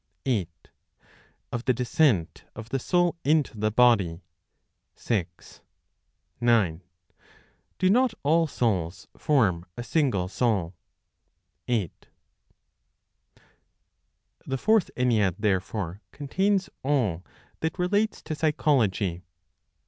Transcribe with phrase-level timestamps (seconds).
[0.25, 0.49] 8.
[1.51, 4.23] Of the Descent of the Soul into the Body,
[4.95, 5.61] 6.
[6.41, 6.81] 9.
[7.77, 10.73] Do not all Souls form a Single Soul?
[11.67, 12.07] 8.
[14.47, 17.23] The Fourth Ennead, therefore, contains all
[17.59, 19.21] that relates to Psychology.